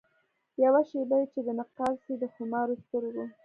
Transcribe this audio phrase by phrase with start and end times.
[0.63, 3.25] یوه شېبه چي دي نقاب سي د خمارو سترګو